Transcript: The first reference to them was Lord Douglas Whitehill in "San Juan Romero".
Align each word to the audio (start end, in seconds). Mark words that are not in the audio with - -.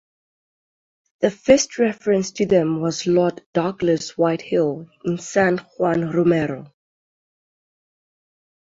The 1.19 1.29
first 1.29 1.77
reference 1.77 2.31
to 2.31 2.47
them 2.47 2.81
was 2.81 3.05
Lord 3.05 3.43
Douglas 3.53 4.17
Whitehill 4.17 4.87
in 5.05 5.19
"San 5.19 5.59
Juan 5.77 6.09
Romero". 6.09 6.73